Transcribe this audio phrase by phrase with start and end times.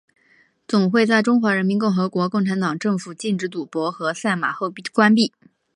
[0.67, 5.31] 总会在中华人民共和国共产党政府禁止赌博和赛马后关闭。